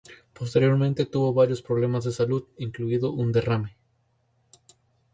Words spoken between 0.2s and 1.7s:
Posteriormente tuvo varios